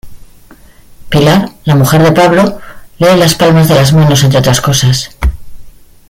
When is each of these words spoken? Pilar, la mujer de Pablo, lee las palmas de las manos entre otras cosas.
Pilar, 1.09 1.51
la 1.63 1.75
mujer 1.75 2.01
de 2.01 2.11
Pablo, 2.11 2.59
lee 2.97 3.15
las 3.17 3.35
palmas 3.35 3.67
de 3.69 3.75
las 3.75 3.93
manos 3.93 4.23
entre 4.23 4.39
otras 4.39 4.59
cosas. 4.59 5.15